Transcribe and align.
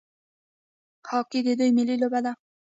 هاکي 1.09 1.39
د 1.45 1.47
دوی 1.59 1.69
ملي 1.77 1.95
لوبه 2.01 2.19
ده. 2.25 2.31